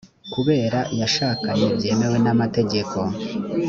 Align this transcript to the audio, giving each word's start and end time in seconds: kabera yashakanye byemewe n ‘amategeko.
kabera 0.33 0.79
yashakanye 0.99 1.67
byemewe 1.77 2.17
n 2.25 2.27
‘amategeko. 2.33 2.97